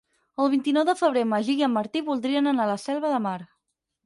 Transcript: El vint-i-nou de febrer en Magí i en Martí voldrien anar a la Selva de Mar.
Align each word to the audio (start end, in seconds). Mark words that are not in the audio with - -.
El 0.43 0.47
vint-i-nou 0.53 0.87
de 0.87 0.95
febrer 1.01 1.23
en 1.25 1.29
Magí 1.33 1.57
i 1.59 1.67
en 1.67 1.75
Martí 1.75 2.03
voldrien 2.09 2.53
anar 2.53 2.67
a 2.67 2.71
la 2.73 2.79
Selva 2.87 3.13
de 3.15 3.23
Mar. 3.29 3.37